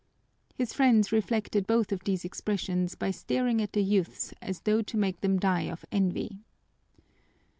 [0.55, 4.97] His friends reflected both of these expressions by staring at the youths as though to
[4.97, 6.39] make them die of envy.